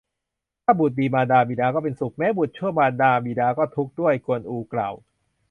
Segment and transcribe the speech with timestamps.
[0.63, 4.93] ถ้าบุตรดี มารดาบิดาก็เป็นสุข แม้บุตรชั่ว มารดาบิดาก็ทุกข์ด้วย กวนอูกล่าว